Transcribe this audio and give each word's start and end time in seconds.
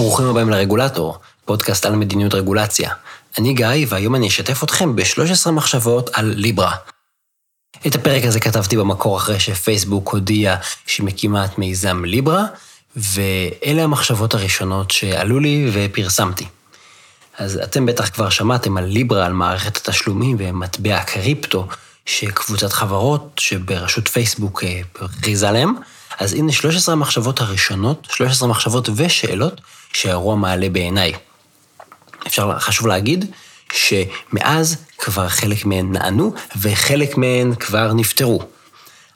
ברוכים 0.00 0.26
הבאים 0.26 0.50
לרגולטור, 0.50 1.18
פודקאסט 1.44 1.86
על 1.86 1.96
מדיניות 1.96 2.34
רגולציה. 2.34 2.90
אני 3.38 3.52
גיא, 3.52 3.86
והיום 3.88 4.14
אני 4.14 4.28
אשתף 4.28 4.64
אתכם 4.64 4.96
ב-13 4.96 5.50
מחשבות 5.50 6.10
על 6.12 6.32
ליברה. 6.36 6.74
את 7.86 7.94
הפרק 7.94 8.24
הזה 8.24 8.40
כתבתי 8.40 8.76
במקור 8.76 9.16
אחרי 9.16 9.40
שפייסבוק 9.40 10.08
הודיע 10.08 10.56
שהיא 10.86 11.06
מקימה 11.06 11.44
את 11.44 11.58
מיזם 11.58 12.04
ליברה, 12.04 12.44
ואלה 12.96 13.82
המחשבות 13.82 14.34
הראשונות 14.34 14.90
שעלו 14.90 15.38
לי 15.38 15.70
ופרסמתי. 15.72 16.46
אז 17.38 17.60
אתם 17.62 17.86
בטח 17.86 18.08
כבר 18.08 18.30
שמעתם 18.30 18.76
על 18.76 18.84
ליברה, 18.84 19.26
על 19.26 19.32
מערכת 19.32 19.76
התשלומים 19.76 20.36
ומטבע 20.38 20.96
הקריפטו, 20.96 21.66
שקבוצת 22.06 22.72
חברות 22.72 23.30
שבראשות 23.36 24.08
פייסבוק 24.08 24.64
אה, 24.64 24.80
הכריזה 25.00 25.48
עליהם. 25.48 25.74
אז 26.18 26.32
הנה 26.32 26.52
13 26.52 26.92
המחשבות 26.92 27.40
הראשונות, 27.40 28.06
13 28.10 28.48
מחשבות 28.48 28.88
ושאלות 28.96 29.60
שהאירוע 29.92 30.36
מעלה 30.36 30.68
בעיניי. 30.68 31.12
אפשר, 32.26 32.58
חשוב 32.58 32.86
להגיד 32.86 33.24
שמאז 33.72 34.76
כבר 34.98 35.28
חלק 35.28 35.64
מהן 35.64 35.92
נענו 35.92 36.34
וחלק 36.60 37.16
מהן 37.16 37.54
כבר 37.54 37.92
נפטרו. 37.92 38.42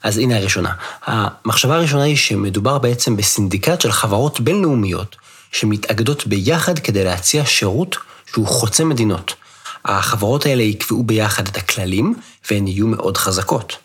אז 0.03 0.17
הנה 0.17 0.37
הראשונה. 0.37 0.71
המחשבה 1.05 1.75
הראשונה 1.75 2.03
היא 2.03 2.15
שמדובר 2.15 2.77
בעצם 2.77 3.17
בסינדיקט 3.17 3.81
של 3.81 3.91
חברות 3.91 4.39
בינלאומיות 4.39 5.15
שמתאגדות 5.51 6.27
ביחד 6.27 6.79
כדי 6.79 7.03
להציע 7.03 7.45
שירות 7.45 7.97
שהוא 8.31 8.47
חוצה 8.47 8.83
מדינות. 8.83 9.33
החברות 9.85 10.45
האלה 10.45 10.63
יקבעו 10.63 11.03
ביחד 11.03 11.47
את 11.47 11.57
הכללים 11.57 12.15
והן 12.51 12.67
יהיו 12.67 12.87
מאוד 12.87 13.17
חזקות. 13.17 13.77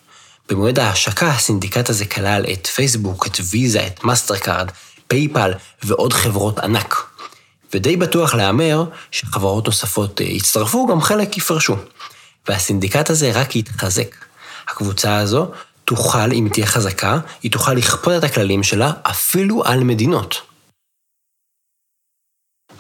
במועד 0.49 0.79
ההשקה 0.79 1.29
הסינדיקט 1.29 1.91
הזה 1.91 2.05
כלל 2.05 2.45
את 2.53 2.67
פייסבוק, 2.67 3.27
את 3.27 3.37
ויזה, 3.51 3.87
את 3.87 4.05
מאסטרקארד, 4.05 4.71
PayPal 5.11 5.53
ועוד 5.83 6.13
חברות 6.13 6.59
ענק. 6.59 7.07
ודי 7.75 7.97
בטוח 7.97 8.35
להמר 8.35 8.85
שחברות 9.11 9.67
נוספות 9.67 10.21
אה, 10.21 10.27
יצטרפו, 10.27 10.87
גם 10.87 11.01
חלק 11.01 11.37
יפרשו. 11.37 11.77
והסינדיקט 12.49 13.11
הזה 13.11 13.33
רק 13.35 13.57
יתחזק. 13.57 14.17
הקבוצה 14.69 15.19
הזו 15.19 15.51
תוכל, 15.85 16.33
אם 16.33 16.49
תהיה 16.53 16.67
חזקה, 16.67 17.19
היא 17.43 17.53
תוכל 17.53 17.73
לכפות 17.73 18.13
את 18.19 18.25
הכללים 18.25 18.63
שלה 18.63 18.93
אפילו 19.03 19.65
על 19.65 19.85
מדינות. 19.85 20.43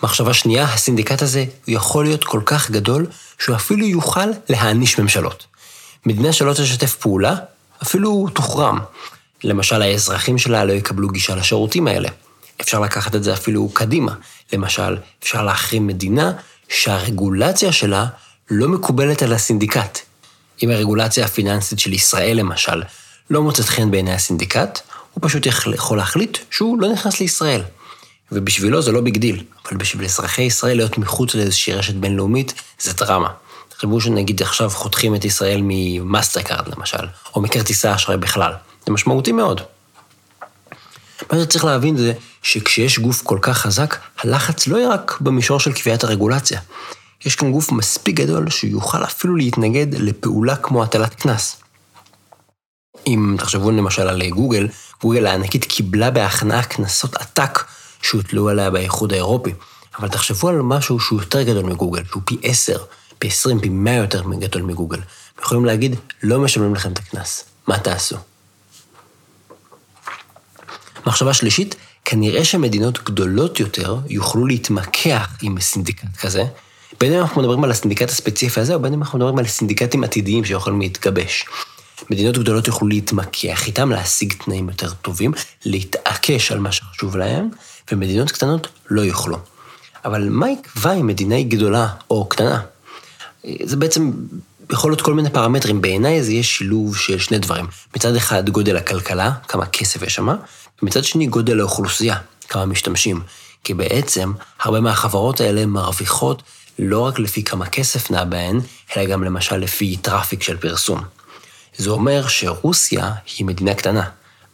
מחשבה 0.02 0.34
שנייה, 0.34 0.64
הסינדיקט 0.64 1.22
הזה 1.22 1.44
יכול 1.66 2.04
להיות 2.04 2.24
כל 2.24 2.40
כך 2.46 2.70
גדול, 2.70 3.06
שהוא 3.38 3.56
אפילו 3.56 3.86
יוכל 3.86 4.30
להעניש 4.48 4.98
ממשלות. 4.98 5.46
מדינה 6.06 6.32
שלא 6.32 6.52
תשתף 6.52 6.94
פעולה, 6.94 7.34
אפילו 7.82 8.26
תוחרם. 8.34 8.78
למשל, 9.44 9.82
האזרחים 9.82 10.38
שלה 10.38 10.64
לא 10.64 10.72
יקבלו 10.72 11.08
גישה 11.08 11.34
לשירותים 11.34 11.86
האלה. 11.86 12.08
אפשר 12.60 12.80
לקחת 12.80 13.14
את 13.14 13.24
זה 13.24 13.32
אפילו 13.34 13.68
קדימה. 13.68 14.14
למשל, 14.52 14.96
אפשר 15.22 15.42
להחרים 15.42 15.86
מדינה 15.86 16.32
שהרגולציה 16.68 17.72
שלה 17.72 18.06
לא 18.50 18.68
מקובלת 18.68 19.22
על 19.22 19.32
הסינדיקט. 19.32 19.98
אם 20.62 20.70
הרגולציה 20.70 21.24
הפיננסית 21.24 21.78
של 21.78 21.92
ישראל, 21.92 22.36
למשל, 22.36 22.82
לא 23.30 23.42
מוצאת 23.42 23.66
חן 23.66 23.90
בעיני 23.90 24.12
הסינדיקט, 24.12 24.78
הוא 25.14 25.22
פשוט 25.28 25.46
יכול 25.46 25.96
להחליט 25.96 26.38
שהוא 26.50 26.80
לא 26.80 26.92
נכנס 26.92 27.20
לישראל. 27.20 27.62
ובשבילו 28.32 28.82
זה 28.82 28.92
לא 28.92 29.00
big 29.00 29.18
deal, 29.18 29.44
אבל 29.68 29.76
בשביל 29.76 30.04
אזרחי 30.04 30.42
ישראל 30.42 30.76
להיות 30.76 30.98
מחוץ 30.98 31.34
לאיזושהי 31.34 31.72
רשת 31.72 31.94
בינלאומית, 31.94 32.54
זה 32.80 32.92
דרמה. 32.92 33.28
תחשבו 33.68 34.00
שנגיד 34.00 34.42
עכשיו 34.42 34.70
חותכים 34.70 35.14
את 35.14 35.24
ישראל 35.24 35.60
ממאסטרקארד 35.62 36.68
למשל, 36.76 37.06
או 37.34 37.40
מכרטיסי 37.40 37.88
האשראי 37.88 38.16
בכלל. 38.16 38.52
זה 38.86 38.92
משמעותי 38.92 39.32
מאוד. 39.32 39.60
מה 41.32 41.40
שצריך 41.40 41.64
להבין 41.64 41.96
זה 41.96 42.12
שכשיש 42.42 42.98
גוף 42.98 43.22
כל 43.22 43.38
כך 43.42 43.58
חזק, 43.58 43.96
הלחץ 44.18 44.66
לא 44.66 44.76
יהיה 44.76 44.88
רק 44.88 45.18
במישור 45.20 45.60
של 45.60 45.72
קביעת 45.72 46.04
הרגולציה. 46.04 46.60
יש 47.24 47.36
כאן 47.36 47.52
גוף 47.52 47.72
מספיק 47.72 48.16
גדול 48.16 48.50
שיוכל 48.50 49.04
אפילו 49.04 49.36
להתנגד 49.36 49.94
לפעולה 49.94 50.56
כמו 50.56 50.82
הטלת 50.82 51.14
קנס. 51.14 51.56
אם 53.06 53.36
תחשבו 53.38 53.70
למשל 53.70 54.08
על 54.08 54.22
גוגל, 54.28 54.68
גוגל 55.00 55.26
הענקית 55.26 55.64
קיבלה 55.64 56.10
בהכנעה 56.10 56.62
קנסות 56.62 57.16
עתק 57.16 57.64
שהוטלו 58.02 58.48
עליה 58.48 58.70
באיחוד 58.70 59.12
האירופי. 59.12 59.52
אבל 59.98 60.08
תחשבו 60.08 60.48
על 60.48 60.62
משהו 60.62 61.00
שהוא 61.00 61.20
יותר 61.20 61.42
גדול 61.42 61.64
מגוגל, 61.64 62.02
שהוא 62.10 62.22
פי 62.24 62.38
עשר, 62.42 62.78
פי 63.18 63.28
עשרים, 63.28 63.60
פי 63.60 63.68
מאה 63.68 63.94
יותר 63.94 64.22
גדול 64.38 64.62
מגוגל. 64.62 65.00
יכולים 65.42 65.64
להגיד, 65.64 65.96
לא 66.22 66.40
משלמים 66.40 66.74
לכם 66.74 66.92
את 66.92 66.98
הקנס, 66.98 67.44
מה 67.66 67.78
תעשו? 67.78 68.29
מחשבה 71.06 71.34
שלישית, 71.34 71.74
כנראה 72.04 72.44
שמדינות 72.44 73.04
גדולות 73.04 73.60
יותר 73.60 73.98
יוכלו 74.08 74.46
להתמקח 74.46 75.28
עם 75.42 75.60
סינדיקט 75.60 76.16
כזה, 76.20 76.44
בין 77.00 77.12
אם 77.12 77.20
אנחנו 77.20 77.40
מדברים 77.40 77.64
על 77.64 77.70
הסינדיקט 77.70 78.08
הספציפי 78.08 78.60
הזה, 78.60 78.74
או 78.74 78.80
בין 78.80 78.92
אם 78.92 79.02
אנחנו 79.02 79.18
מדברים 79.18 79.38
על 79.38 79.46
סינדיקטים 79.46 80.04
עתידיים 80.04 80.44
שיכולים 80.44 80.80
להתגבש. 80.80 81.44
מדינות 82.10 82.38
גדולות 82.38 82.66
יוכלו 82.66 82.88
להתמקח 82.88 83.66
איתם, 83.66 83.90
להשיג 83.90 84.32
תנאים 84.44 84.68
יותר 84.68 84.90
טובים, 84.90 85.32
להתעקש 85.64 86.52
על 86.52 86.58
מה 86.58 86.72
שחשוב 86.72 87.16
להם, 87.16 87.48
ומדינות 87.92 88.30
קטנות 88.30 88.68
לא 88.90 89.00
יוכלו. 89.00 89.38
אבל 90.04 90.28
מה 90.30 90.50
יקבע 90.50 90.92
אם 90.92 91.06
מדינה 91.06 91.34
היא 91.34 91.46
גדולה 91.46 91.88
או 92.10 92.28
קטנה? 92.28 92.60
זה 93.62 93.76
בעצם 93.76 94.10
יכול 94.72 94.90
להיות 94.90 95.00
כל 95.00 95.14
מיני 95.14 95.30
פרמטרים. 95.30 95.80
בעיניי 95.80 96.22
זה 96.22 96.32
יהיה 96.32 96.42
שילוב 96.42 96.96
של 96.96 97.18
שני 97.18 97.38
דברים. 97.38 97.66
מצד 97.96 98.16
אחד, 98.16 98.50
גודל 98.50 98.76
הכלכלה, 98.76 99.32
כמה 99.48 99.66
כסף 99.66 100.02
יש 100.02 100.14
שם, 100.14 100.28
ומצד 100.82 101.04
שני, 101.04 101.26
גודל 101.26 101.60
האוכלוסייה, 101.60 102.16
כמה 102.48 102.66
משתמשים. 102.66 103.20
כי 103.64 103.74
בעצם, 103.74 104.32
הרבה 104.60 104.80
מהחברות 104.80 105.40
האלה 105.40 105.66
מרוויחות 105.66 106.42
לא 106.78 107.00
רק 107.00 107.18
לפי 107.18 107.44
כמה 107.44 107.66
כסף 107.66 108.10
נע 108.10 108.24
בהן, 108.24 108.60
אלא 108.96 109.04
גם 109.04 109.24
למשל 109.24 109.56
לפי 109.56 109.96
traffic 109.96 110.42
של 110.42 110.56
פרסום. 110.56 111.00
זה 111.76 111.90
אומר 111.90 112.28
שרוסיה 112.28 113.12
היא 113.36 113.46
מדינה 113.46 113.74
קטנה, 113.74 114.02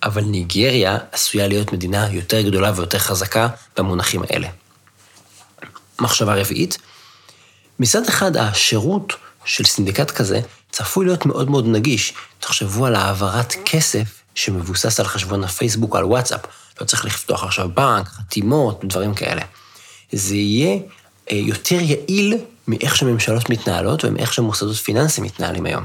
אבל 0.03 0.23
ניגריה 0.23 0.99
עשויה 1.13 1.49
להיות 1.49 1.73
מדינה 1.73 2.09
יותר 2.13 2.41
גדולה 2.41 2.73
ויותר 2.77 2.99
חזקה 2.99 3.49
במונחים 3.77 4.23
האלה. 4.23 4.49
מחשבה 6.01 6.35
רביעית, 6.35 6.79
מצד 7.79 8.09
אחד 8.09 8.37
השירות 8.37 9.13
של 9.47 9.65
סינדיקט 9.65 10.11
כזה 10.11 10.41
צפוי 10.73 11.07
להיות 11.07 11.27
מאוד 11.27 11.51
מאוד 11.51 11.67
נגיש. 11.67 12.13
תחשבו 12.41 12.87
על 12.87 12.95
העברת 12.95 13.55
כסף 13.65 14.23
שמבוסס 14.35 15.01
על 15.01 15.07
חשבון 15.07 15.45
הפייסבוק, 15.45 15.97
על 15.97 16.05
וואטסאפ. 16.05 16.41
לא 16.81 16.87
צריך 16.87 17.05
לפתוח 17.05 17.45
עכשיו 17.45 17.69
בנק, 17.75 18.09
חתימות, 18.09 18.85
דברים 18.85 19.15
כאלה. 19.15 19.43
זה 20.13 20.35
יהיה 20.35 20.79
אה, 21.31 21.37
יותר 21.37 21.79
יעיל 21.81 22.35
מאיך 22.69 22.97
שממשלות 22.97 23.51
מתנהלות 23.51 24.05
ומאיך 24.05 24.33
שמוסדות 24.33 24.77
פיננסיים 24.77 25.27
מתנהלים 25.27 25.67
היום. 25.67 25.85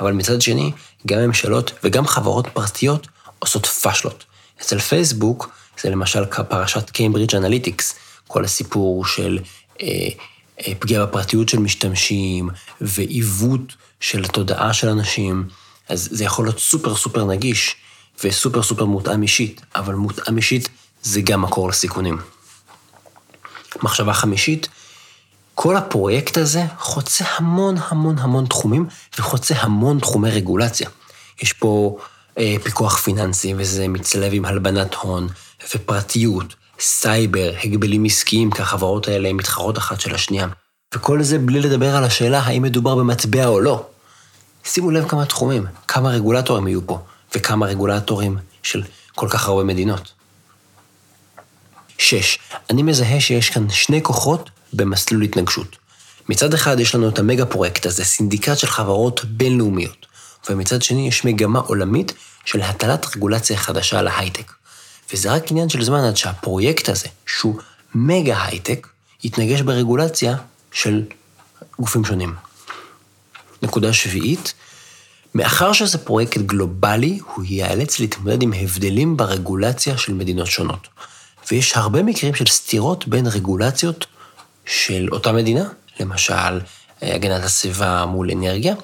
אבל 0.00 0.12
מצד 0.12 0.42
שני, 0.42 0.72
גם 1.06 1.18
ממשלות 1.18 1.72
וגם 1.84 2.06
חברות 2.06 2.46
פרטיות 2.52 3.06
עושות 3.38 3.66
פאשלות. 3.66 4.24
אצל 4.60 4.78
פייסבוק 4.78 5.50
זה 5.82 5.90
למשל 5.90 6.24
פרשת 6.24 6.90
קיימברידג' 6.90 7.36
אנליטיקס, 7.36 7.94
כל 8.26 8.44
הסיפור 8.44 9.06
של 9.06 9.38
אה, 9.82 10.08
פגיעה 10.78 11.06
בפרטיות 11.06 11.48
של 11.48 11.58
משתמשים 11.58 12.50
ועיוות 12.80 13.60
של 14.00 14.24
התודעה 14.24 14.72
של 14.72 14.88
אנשים, 14.88 15.48
אז 15.88 16.08
זה 16.12 16.24
יכול 16.24 16.44
להיות 16.44 16.58
סופר 16.58 16.96
סופר 16.96 17.24
נגיש 17.24 17.76
וסופר 18.24 18.62
סופר 18.62 18.84
מותאם 18.84 19.22
אישית, 19.22 19.60
אבל 19.74 19.94
מותאם 19.94 20.36
אישית 20.36 20.68
זה 21.02 21.20
גם 21.20 21.42
מקור 21.42 21.68
לסיכונים. 21.68 22.18
מחשבה 23.82 24.12
חמישית, 24.12 24.68
כל 25.54 25.76
הפרויקט 25.76 26.36
הזה 26.36 26.62
חוצה 26.78 27.24
המון 27.36 27.74
המון 27.88 28.18
המון 28.18 28.46
תחומים 28.46 28.86
וחוצה 29.18 29.54
המון 29.58 29.98
תחומי 30.00 30.30
רגולציה. 30.30 30.88
יש 31.42 31.52
פה 31.52 31.98
אה, 32.38 32.56
פיקוח 32.62 32.96
פיננסי, 32.96 33.54
וזה 33.56 33.88
מצלב 33.88 34.30
עם 34.34 34.44
הלבנת 34.44 34.94
הון 34.94 35.28
ופרטיות, 35.74 36.54
סייבר, 36.84 37.52
הגבלים 37.64 38.04
עסקיים, 38.04 38.50
כי 38.50 38.62
החברות 38.62 39.08
האלה 39.08 39.28
הן 39.28 39.36
מתחרות 39.36 39.78
אחת 39.78 40.00
של 40.00 40.14
השנייה. 40.14 40.48
וכל 40.94 41.22
זה 41.22 41.38
בלי 41.38 41.60
לדבר 41.60 41.96
על 41.96 42.04
השאלה 42.04 42.40
האם 42.40 42.62
מדובר 42.62 42.94
במטבע 42.94 43.46
או 43.46 43.60
לא. 43.60 43.86
שימו 44.64 44.90
לב 44.90 45.08
כמה 45.08 45.26
תחומים, 45.26 45.66
כמה 45.88 46.10
רגולטורים 46.10 46.68
יהיו 46.68 46.86
פה, 46.86 46.98
וכמה 47.34 47.66
רגולטורים 47.66 48.38
של 48.62 48.82
כל 49.14 49.28
כך 49.30 49.48
הרבה 49.48 49.64
מדינות. 49.64 50.12
שש, 51.98 52.38
אני 52.70 52.82
מזהה 52.82 53.20
שיש 53.20 53.50
כאן 53.50 53.70
שני 53.70 54.02
כוחות 54.02 54.50
במסלול 54.72 55.22
התנגשות. 55.22 55.76
מצד 56.28 56.54
אחד 56.54 56.80
יש 56.80 56.94
לנו 56.94 57.08
את 57.08 57.18
המגה 57.18 57.46
פרויקט 57.46 57.86
הזה, 57.86 58.04
סינדיקט 58.04 58.58
של 58.58 58.66
חברות 58.66 59.24
בינלאומיות, 59.24 60.06
ומצד 60.50 60.82
שני 60.82 61.08
יש 61.08 61.24
מגמה 61.24 61.58
עולמית 61.58 62.12
של 62.44 62.62
הטלת 62.62 63.16
רגולציה 63.16 63.56
חדשה 63.56 63.98
על 63.98 64.08
ההייטק. 64.08 64.52
וזה 65.12 65.32
רק 65.32 65.50
עניין 65.50 65.68
של 65.68 65.84
זמן 65.84 66.04
עד 66.04 66.16
שהפרויקט 66.16 66.88
הזה, 66.88 67.08
שהוא 67.26 67.60
מגה 67.94 68.44
הייטק, 68.44 68.88
יתנגש 69.24 69.60
ברגולציה 69.60 70.36
של 70.72 71.02
גופים 71.78 72.04
שונים. 72.04 72.34
נקודה 73.62 73.92
שביעית, 73.92 74.54
מאחר 75.34 75.72
שזה 75.72 75.98
פרויקט 75.98 76.40
גלובלי, 76.40 77.18
הוא 77.34 77.44
ייאלץ 77.48 78.00
להתמודד 78.00 78.42
עם 78.42 78.52
הבדלים 78.52 79.16
ברגולציה 79.16 79.98
של 79.98 80.14
מדינות 80.14 80.46
שונות. 80.46 80.88
ויש 81.50 81.76
הרבה 81.76 82.02
מקרים 82.02 82.34
של 82.34 82.46
סתירות 82.46 83.08
בין 83.08 83.26
רגולציות 83.26 84.06
של 84.66 85.08
אותה 85.12 85.32
מדינה, 85.32 85.68
למשל 86.00 86.60
הגנת 87.02 87.44
הסביבה 87.44 88.06
מול 88.06 88.30
אנרגיה, 88.30 88.74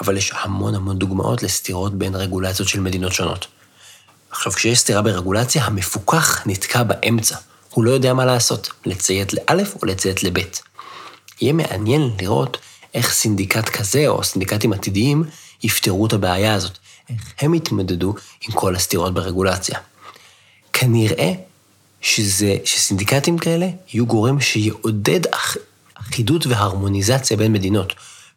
אבל 0.00 0.16
יש 0.16 0.32
המון 0.40 0.74
המון 0.74 0.98
דוגמאות 0.98 1.42
לסתירות 1.42 1.94
בין 1.94 2.14
רגולציות 2.14 2.68
של 2.68 2.80
מדינות 2.80 3.12
שונות. 3.12 3.46
עכשיו, 4.32 4.52
כשיש 4.52 4.78
סתירה 4.78 5.02
ברגולציה, 5.02 5.64
המפוקח 5.64 6.46
נתקע 6.46 6.82
באמצע. 6.82 7.36
הוא 7.70 7.84
לא 7.84 7.90
יודע 7.90 8.14
מה 8.14 8.24
לעשות, 8.24 8.70
לציית 8.86 9.32
לאלף 9.34 9.74
או 9.82 9.86
לציית 9.86 10.22
לבית. 10.22 10.62
יהיה 11.40 11.52
מעניין 11.52 12.10
לראות 12.20 12.58
איך 12.94 13.12
סינדיקט 13.12 13.68
כזה, 13.68 14.08
או 14.08 14.24
סינדיקטים 14.24 14.72
עתידיים, 14.72 15.24
יפתרו 15.62 16.06
את 16.06 16.12
הבעיה 16.12 16.54
הזאת. 16.54 16.78
איך 17.10 17.34
הם 17.40 17.54
יתמודדו 17.54 18.14
עם 18.48 18.54
כל 18.54 18.76
הסתירות 18.76 19.14
ברגולציה. 19.14 19.78
כנראה 20.72 21.32
שזה, 22.00 22.56
שסינדיקטים 22.64 23.38
כאלה 23.38 23.68
יהיו 23.92 24.06
גורם 24.06 24.40
שיעודד 24.40 25.26
אח, 25.26 25.56
אחידות 25.94 26.46
והרמוניזציה 26.46 27.36
בין 27.36 27.52
מדינות. 27.52 27.92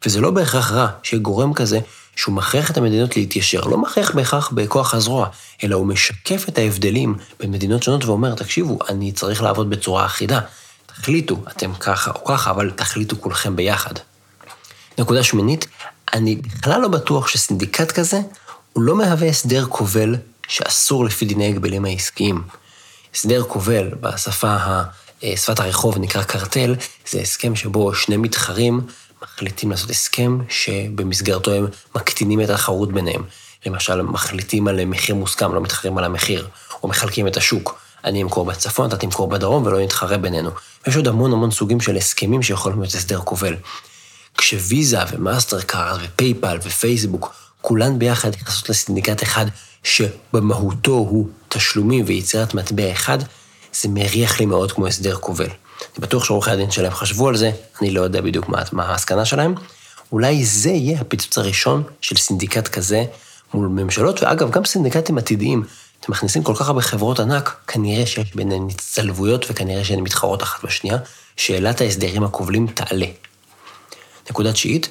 וזה 0.06 0.20
לא 0.20 0.30
בהכרח 0.30 0.72
רע 0.72 0.88
שיהיה 1.02 1.22
גורם 1.22 1.54
כזה 1.54 1.78
שהוא 2.16 2.34
מכריח 2.34 2.70
את 2.70 2.76
המדינות 2.76 3.16
להתיישר. 3.16 3.60
לא 3.60 3.78
מכריח 3.78 4.10
בהכרח 4.10 4.50
בכוח 4.50 4.94
הזרוע, 4.94 5.28
אלא 5.64 5.76
הוא 5.76 5.86
משקף 5.86 6.48
את 6.48 6.58
ההבדלים 6.58 7.14
בין 7.40 7.50
מדינות 7.50 7.82
שונות 7.82 8.04
ואומר, 8.04 8.34
תקשיבו, 8.34 8.78
אני 8.88 9.12
צריך 9.12 9.42
לעבוד 9.42 9.70
בצורה 9.70 10.06
אחידה. 10.06 10.40
תחליטו, 10.86 11.36
אתם 11.48 11.74
ככה 11.74 12.10
או 12.10 12.24
ככה, 12.24 12.50
אבל 12.50 12.70
תחליטו 12.70 13.20
כולכם 13.20 13.56
ביחד. 13.56 13.94
נקודה 14.98 15.22
שמינית, 15.22 15.66
אני 16.12 16.36
בכלל 16.36 16.80
לא 16.80 16.88
בטוח 16.88 17.28
שסינדיקט 17.28 17.92
כזה, 17.92 18.20
הוא 18.72 18.82
לא 18.82 18.96
מהווה 18.96 19.28
הסדר 19.28 19.66
כובל 19.66 20.16
שאסור 20.48 21.04
לפי 21.04 21.24
דיני 21.24 21.48
הגבלים 21.48 21.84
העסקיים. 21.84 22.42
הסדר 23.14 23.42
כובל 23.42 23.88
בשפה, 24.00 24.56
שפת 25.36 25.60
הרחוב 25.60 25.98
נקרא 25.98 26.22
קרטל, 26.22 26.74
זה 27.10 27.20
הסכם 27.20 27.56
שבו 27.56 27.94
שני 27.94 28.16
מתחרים 28.16 28.80
מחליטים 29.34 29.70
לעשות 29.70 29.90
הסכם 29.90 30.38
שבמסגרתו 30.48 31.52
הם 31.52 31.66
מקטינים 31.94 32.40
את 32.40 32.50
התחרות 32.50 32.92
ביניהם. 32.92 33.22
למשל, 33.66 34.02
מחליטים 34.02 34.68
על 34.68 34.84
מחיר 34.84 35.14
מוסכם, 35.14 35.54
לא 35.54 35.60
מתחרים 35.60 35.98
על 35.98 36.04
המחיר, 36.04 36.48
או 36.82 36.88
מחלקים 36.88 37.26
את 37.26 37.36
השוק. 37.36 37.78
אני 38.04 38.22
אמכור 38.22 38.44
בצפון, 38.44 38.88
אתה 38.88 38.96
תמכור 38.96 39.28
בדרום, 39.28 39.66
ולא 39.66 39.80
נתחרה 39.80 40.18
בינינו. 40.18 40.50
יש 40.86 40.96
עוד 40.96 41.08
המון 41.08 41.32
המון 41.32 41.50
סוגים 41.50 41.80
של 41.80 41.96
הסכמים 41.96 42.42
שיכולים 42.42 42.80
להיות 42.80 42.94
הסדר 42.94 43.20
כובל. 43.20 43.54
כשוויזה 44.38 44.98
ומאסטר 45.12 45.60
קארד 45.60 46.00
ופייפל 46.04 46.58
ופייסבוק, 46.62 47.34
כולן 47.60 47.98
ביחד 47.98 48.30
נכנסות 48.30 48.68
לסינדיקט 48.68 49.22
אחד 49.22 49.46
שבמהותו 49.82 50.92
הוא 50.92 51.28
תשלומים 51.48 52.04
ויצירת 52.06 52.54
מטבע 52.54 52.92
אחד, 52.92 53.18
זה 53.72 53.88
מריח 53.88 54.40
לי 54.40 54.46
מאוד 54.46 54.72
כמו 54.72 54.86
הסדר 54.86 55.16
כובל. 55.16 55.48
אני 55.96 56.02
בטוח 56.02 56.24
שעורכי 56.24 56.50
הדין 56.50 56.70
שלהם 56.70 56.92
חשבו 56.92 57.28
על 57.28 57.36
זה, 57.36 57.50
אני 57.80 57.90
לא 57.90 58.00
יודע 58.00 58.20
בדיוק 58.20 58.48
מה, 58.48 58.62
מה 58.72 58.84
המסקנה 58.84 59.24
שלהם. 59.24 59.54
אולי 60.12 60.44
זה 60.44 60.70
יהיה 60.70 61.00
הפיצוץ 61.00 61.38
הראשון 61.38 61.82
של 62.00 62.16
סינדיקט 62.16 62.68
כזה 62.68 63.04
מול 63.54 63.68
ממשלות, 63.68 64.22
ואגב, 64.22 64.50
גם 64.50 64.64
סינדיקטים 64.64 65.18
עתידיים. 65.18 65.62
אתם 66.00 66.12
מכניסים 66.12 66.42
כל 66.42 66.54
כך 66.54 66.68
הרבה 66.68 66.82
חברות 66.82 67.20
ענק, 67.20 67.56
כנראה 67.66 68.06
שיש 68.06 68.34
ביניהן 68.34 68.68
הצטלבויות 68.70 69.46
וכנראה 69.50 69.84
שהן 69.84 70.00
מתחרות 70.00 70.42
אחת 70.42 70.64
בשנייה, 70.64 70.98
שאלת 71.36 71.80
ההסדרים 71.80 72.24
הכובלים 72.24 72.66
תעלה. 72.66 73.06
נקודה 74.30 74.52
תשיעית, 74.52 74.88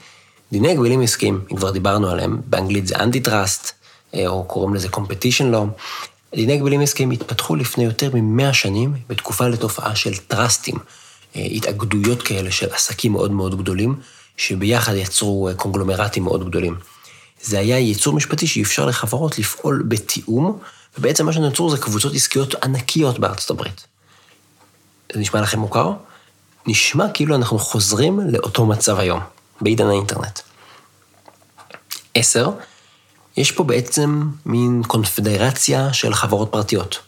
דיני 0.52 0.72
הגבלים 0.72 1.02
עסקיים, 1.02 1.42
אם 1.52 1.58
כבר 1.58 1.72
דיברנו 1.72 2.10
עליהם, 2.10 2.42
באנגלית 2.46 2.88
זה 2.88 2.96
אנטי-טראסט, 2.96 3.72
אה, 4.16 4.28
או 4.28 4.44
קוראים 4.44 4.76
לזה 4.76 4.88
competition 4.88 5.54
law. 5.54 5.82
דיני 6.36 6.54
הגבלים 6.54 6.82
עסקיים 6.82 7.12
התפתחו 7.12 7.56
לפני 7.56 7.84
יותר 7.84 8.10
ממאה 8.14 8.54
שנים, 8.54 8.94
בתקופה 9.10 9.48
לתופעה 9.48 9.96
של 9.96 10.18
טראסטים, 10.18 10.76
אה, 11.36 11.42
התאגדויות 11.42 12.22
כאלה 12.22 12.52
של 12.52 12.74
עסקים 12.74 13.12
מאוד 13.12 13.32
מאוד 13.32 13.58
גדולים, 13.62 13.96
שביחד 14.38 14.94
יצרו 14.96 15.48
אה, 15.48 15.54
קונגלומרטים 15.54 16.24
מאוד 16.24 16.50
גדולים. 16.50 16.76
זה 17.42 17.60
היה 17.60 17.80
ייצור 17.80 18.14
משפטי 18.14 18.48
שאפשר 18.48 18.86
לחברות 18.86 19.40
לפעול 19.40 19.84
בתיאום, 19.88 20.60
ובעצם 20.98 21.26
מה 21.26 21.34
שנוצרו 21.34 21.70
זה 21.70 21.78
קבוצות 21.78 22.14
עסקיות 22.16 22.56
ענקיות 22.64 23.20
בארצות 23.20 23.50
הברית. 23.50 23.88
זה 25.14 25.20
נשמע 25.20 25.42
לכם 25.42 25.60
מוכר? 25.60 25.92
נשמע 26.68 27.10
כאילו 27.14 27.36
אנחנו 27.36 27.60
חוזרים 27.60 28.20
לאותו 28.20 28.66
מצב 28.66 29.00
היום, 29.00 29.20
בעידן 29.62 29.88
האינטרנט. 29.88 30.40
עשר, 32.16 32.50
יש 33.38 33.52
פה 33.52 33.64
בעצם 33.64 34.30
מין 34.46 34.82
קונפדרציה 34.88 35.94
של 35.94 36.14
חברות 36.14 36.52
פרטיות. 36.52 37.00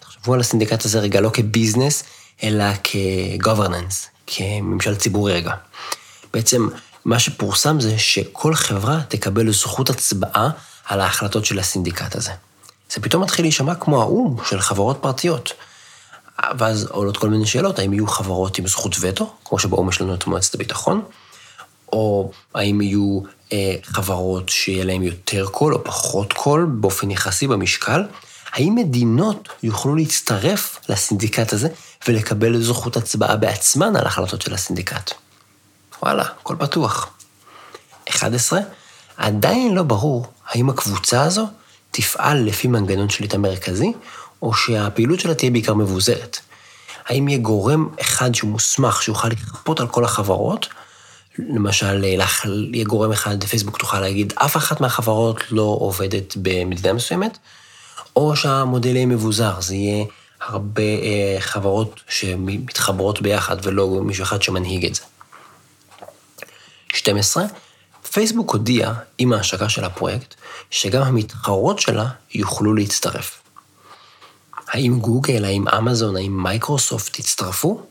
תחשבו 0.00 0.34
על 0.34 0.40
הסינדיקט 0.40 0.84
הזה 0.84 1.00
רגע 1.00 1.20
לא 1.20 1.30
כביזנס, 1.32 2.04
אלא 2.42 2.64
כ-governance, 2.84 4.06
כממשל 4.26 4.96
ציבורי 4.96 5.32
רגע. 5.32 5.54
בעצם 6.32 6.68
מה 7.04 7.18
שפורסם 7.18 7.80
זה 7.80 7.98
שכל 7.98 8.54
חברה 8.54 9.00
תקבל 9.08 9.52
זכות 9.52 9.90
הצבעה 9.90 10.50
על 10.86 11.00
ההחלטות 11.00 11.44
של 11.44 11.58
הסינדיקט 11.58 12.14
הזה. 12.14 12.30
זה 12.94 13.00
פתאום 13.00 13.22
מתחיל 13.22 13.44
להישמע 13.44 13.74
כמו 13.74 14.02
האו"ם 14.02 14.36
של 14.44 14.60
חברות 14.60 14.98
פרטיות. 15.00 15.52
ואז 16.58 16.86
עולות 16.86 17.16
כל 17.16 17.28
מיני 17.28 17.46
שאלות, 17.46 17.78
האם 17.78 17.92
יהיו 17.92 18.06
חברות 18.06 18.58
עם 18.58 18.66
זכות 18.66 18.96
וטו, 19.00 19.32
כמו 19.44 19.58
שבאו"ם 19.58 19.88
יש 19.88 20.00
לנו 20.00 20.14
את 20.14 20.26
מועצת 20.26 20.54
הביטחון, 20.54 21.02
או 21.92 22.30
האם 22.54 22.80
יהיו 22.80 23.20
אה, 23.52 23.74
חברות 23.82 24.48
שיהיה 24.48 24.84
להן 24.84 25.02
יותר 25.02 25.46
קול 25.46 25.74
או 25.74 25.84
פחות 25.84 26.32
קול 26.32 26.66
באופן 26.80 27.10
יחסי 27.10 27.46
במשקל, 27.46 28.02
האם 28.52 28.74
מדינות 28.74 29.48
יוכלו 29.62 29.94
להצטרף 29.94 30.80
לסינדיקט 30.88 31.52
הזה 31.52 31.68
ולקבל 32.08 32.62
זכות 32.62 32.96
הצבעה 32.96 33.36
בעצמן 33.36 33.96
על 33.96 34.06
החלטות 34.06 34.42
של 34.42 34.54
הסינדיקט? 34.54 35.10
וואלה, 36.02 36.22
הכל 36.22 36.56
פתוח. 36.58 37.10
11. 38.08 38.60
עדיין 39.16 39.74
לא 39.74 39.82
ברור 39.82 40.26
האם 40.48 40.70
הקבוצה 40.70 41.22
הזו 41.22 41.46
תפעל 41.90 42.44
לפי 42.44 42.68
מנגנון 42.68 43.08
שליטה 43.08 43.38
מרכזי, 43.38 43.92
או 44.42 44.54
שהפעילות 44.54 45.20
שלה 45.20 45.34
תהיה 45.34 45.50
בעיקר 45.50 45.74
מבוזרת. 45.74 46.38
האם 47.06 47.28
יהיה 47.28 47.38
גורם 47.38 47.88
אחד 48.00 48.34
שהוא 48.34 48.50
מוסמך, 48.50 49.02
שיוכל 49.02 49.28
לכפות 49.28 49.80
על 49.80 49.88
כל 49.88 50.04
החברות, 50.04 50.66
למשל, 51.38 52.04
יהיה 52.04 52.84
גורם 52.84 53.12
אחד, 53.12 53.44
פייסבוק 53.44 53.78
תוכל 53.78 54.00
להגיד, 54.00 54.32
אף 54.36 54.56
אחת 54.56 54.80
מהחברות 54.80 55.40
לא 55.50 55.76
עובדת 55.80 56.36
במדינה 56.36 56.92
מסוימת, 56.92 57.38
או 58.16 58.36
שהמודל 58.36 58.96
יהיה 58.96 59.06
מבוזר, 59.06 59.60
זה 59.60 59.74
יהיה 59.74 60.04
הרבה 60.40 60.82
אה, 60.82 61.36
חברות 61.40 62.00
שמתחברות 62.08 63.22
ביחד 63.22 63.56
ולא 63.62 63.88
מישהו 63.88 64.22
אחד 64.22 64.42
שמנהיג 64.42 64.86
את 64.86 64.94
זה. 64.94 65.02
12. 66.92 67.44
פייסבוק 68.12 68.52
הודיע, 68.52 68.92
עם 69.18 69.32
ההשקה 69.32 69.68
של 69.68 69.84
הפרויקט, 69.84 70.34
שגם 70.70 71.02
המתחרות 71.02 71.78
שלה 71.78 72.06
יוכלו 72.34 72.74
להצטרף. 72.74 73.42
האם 74.68 74.98
גוגל, 74.98 75.44
האם 75.44 75.68
אמזון, 75.68 76.16
האם 76.16 76.42
מייקרוסופט 76.42 77.18
יצטרפו? 77.18 77.82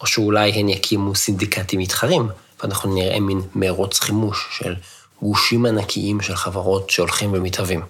או 0.00 0.06
שאולי 0.06 0.50
הן 0.50 0.68
יקימו 0.68 1.14
סינדיקטים 1.14 1.80
מתחרים, 1.80 2.28
ואנחנו 2.62 2.94
נראה 2.94 3.20
מין 3.20 3.40
מרוץ 3.54 4.00
חימוש 4.00 4.46
של 4.58 4.74
גושים 5.22 5.66
ענקיים 5.66 6.20
של 6.20 6.36
חברות 6.36 6.90
שהולכים 6.90 7.32
ומתהווים. 7.32 7.80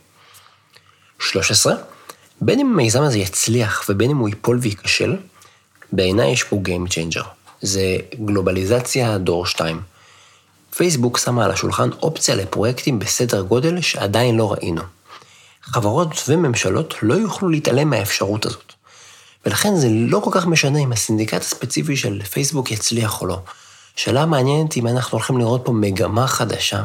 13. 1.18 1.74
בין 2.40 2.60
אם 2.60 2.66
המיזם 2.66 3.02
הזה 3.02 3.18
יצליח 3.18 3.84
ובין 3.88 4.10
אם 4.10 4.16
הוא 4.16 4.28
ייפול 4.28 4.58
וייכשל, 4.62 5.16
בעיניי 5.92 6.30
יש 6.30 6.42
פה 6.42 6.60
Game 6.64 6.90
Changer. 6.90 7.24
זה 7.62 7.96
גלובליזציה 8.24 9.18
דור 9.18 9.46
2. 9.46 9.80
פייסבוק 10.76 11.18
שמה 11.18 11.44
על 11.44 11.50
השולחן 11.50 11.90
אופציה 12.02 12.34
לפרויקטים 12.34 12.98
בסדר 12.98 13.42
גודל 13.42 13.80
שעדיין 13.80 14.36
לא 14.36 14.52
ראינו. 14.52 14.82
חברות 15.62 16.08
וממשלות 16.28 16.94
לא 17.02 17.14
יוכלו 17.14 17.48
להתעלם 17.48 17.90
מהאפשרות 17.90 18.46
הזאת. 18.46 18.72
ולכן 19.46 19.76
זה 19.76 19.88
לא 19.90 20.20
כל 20.24 20.30
כך 20.32 20.46
משנה 20.46 20.78
אם 20.78 20.92
הסינדיקט 20.92 21.40
הספציפי 21.40 21.96
של 21.96 22.22
פייסבוק 22.22 22.70
יצליח 22.70 23.20
או 23.20 23.26
לא. 23.26 23.38
שאלה 23.96 24.26
מעניינת 24.26 24.76
אם 24.76 24.86
אנחנו 24.86 25.18
הולכים 25.18 25.38
לראות 25.38 25.60
פה 25.64 25.72
מגמה 25.72 26.26
חדשה 26.26 26.82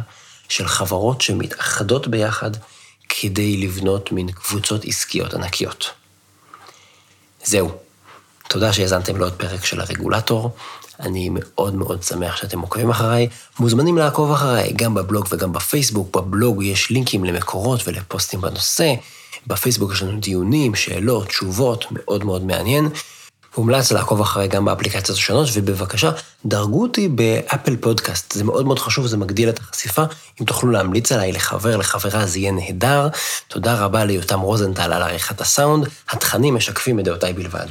של 0.49 0.67
חברות 0.67 1.21
שמתאחדות 1.21 2.07
ביחד 2.07 2.51
כדי 3.09 3.57
לבנות 3.57 4.11
מין 4.11 4.31
קבוצות 4.31 4.85
עסקיות 4.85 5.33
ענקיות. 5.33 5.91
זהו. 7.43 7.71
תודה 8.47 8.73
שהאזנתם 8.73 9.17
לעוד 9.17 9.33
פרק 9.33 9.65
של 9.65 9.81
הרגולטור. 9.81 10.51
אני 10.99 11.29
מאוד 11.31 11.75
מאוד 11.75 12.03
שמח 12.03 12.35
שאתם 12.35 12.59
עוקבים 12.59 12.89
אחריי. 12.89 13.27
מוזמנים 13.59 13.97
לעקוב 13.97 14.31
אחריי 14.31 14.73
גם 14.73 14.93
בבלוג 14.93 15.27
וגם 15.29 15.53
בפייסבוק. 15.53 16.17
בבלוג 16.17 16.63
יש 16.63 16.89
לינקים 16.89 17.23
למקורות 17.23 17.87
ולפוסטים 17.87 18.41
בנושא. 18.41 18.93
בפייסבוק 19.47 19.93
יש 19.93 20.01
לנו 20.01 20.19
דיונים, 20.19 20.75
שאלות, 20.75 21.27
תשובות, 21.27 21.85
מאוד 21.91 22.23
מאוד 22.23 22.43
מעניין. 22.43 22.89
מומלץ 23.59 23.91
לעקוב 23.91 24.21
אחרי 24.21 24.47
גם 24.47 24.65
באפליקציות 24.65 25.17
השונות, 25.17 25.47
ובבקשה, 25.53 26.11
דרגו 26.45 26.81
אותי 26.81 27.07
באפל 27.07 27.75
פודקאסט. 27.75 28.31
זה 28.31 28.43
מאוד 28.43 28.65
מאוד 28.65 28.79
חשוב, 28.79 29.07
זה 29.07 29.17
מגדיל 29.17 29.49
את 29.49 29.59
החשיפה. 29.59 30.03
אם 30.41 30.45
תוכלו 30.45 30.71
להמליץ 30.71 31.11
עליי 31.11 31.31
לחבר, 31.31 31.77
לחברה, 31.77 32.25
זה 32.25 32.39
יהיה 32.39 32.51
נהדר. 32.51 33.07
תודה 33.47 33.75
רבה 33.75 34.05
ליותם 34.05 34.39
רוזנטל 34.39 34.93
על 34.93 35.03
עריכת 35.03 35.41
הסאונד. 35.41 35.87
התכנים 36.09 36.55
משקפים 36.55 36.99
את 36.99 37.05
דעותיי 37.05 37.33
בלבד. 37.33 37.67